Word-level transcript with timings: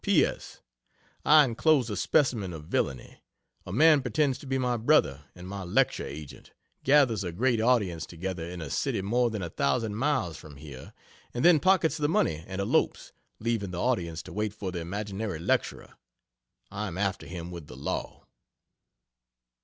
P. 0.03 0.25
S. 0.25 0.61
I 1.23 1.45
enclose 1.45 1.87
a 1.91 1.95
specimen 1.95 2.53
of 2.53 2.65
villainy. 2.65 3.21
A 3.67 3.71
man 3.71 4.01
pretends 4.01 4.39
to 4.39 4.47
be 4.47 4.57
my 4.57 4.75
brother 4.75 5.25
and 5.35 5.47
my 5.47 5.61
lecture 5.61 6.07
agent 6.07 6.53
gathers 6.83 7.23
a 7.23 7.31
great 7.31 7.61
audience 7.61 8.07
together 8.07 8.43
in 8.49 8.61
a 8.61 8.71
city 8.71 9.03
more 9.03 9.29
than 9.29 9.43
a 9.43 9.49
thousand 9.51 9.93
miles 9.95 10.37
from 10.37 10.57
here, 10.57 10.93
and 11.35 11.45
then 11.45 11.59
pockets 11.59 11.97
the 11.97 12.09
money 12.09 12.43
and 12.47 12.59
elopes, 12.59 13.11
leaving 13.39 13.69
the 13.69 13.79
audience 13.79 14.23
to 14.23 14.33
wait 14.33 14.55
for 14.55 14.71
the 14.71 14.79
imaginary 14.79 15.37
lecturer! 15.37 15.93
I 16.71 16.87
am 16.87 16.97
after 16.97 17.27
him 17.27 17.51
with 17.51 17.67
the 17.67 17.77
law. 17.77 18.25